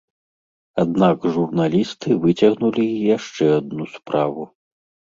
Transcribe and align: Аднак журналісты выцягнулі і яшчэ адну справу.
Аднак 0.83 1.27
журналісты 1.35 2.17
выцягнулі 2.25 2.83
і 2.95 2.99
яшчэ 3.17 3.45
адну 3.61 3.83
справу. 3.99 4.53